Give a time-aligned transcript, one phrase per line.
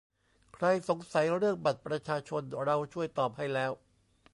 [0.53, 3.71] ใครสงสัยเรื่อง บัตรประชาชน เราช่วยตอบให้แล้ว